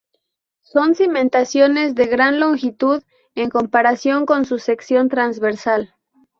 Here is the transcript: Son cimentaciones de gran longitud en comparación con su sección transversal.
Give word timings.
Son 0.63 0.95
cimentaciones 0.95 1.93
de 1.93 2.07
gran 2.07 2.39
longitud 2.39 3.03
en 3.35 3.51
comparación 3.51 4.25
con 4.25 4.45
su 4.45 4.57
sección 4.57 5.09
transversal. 5.09 5.93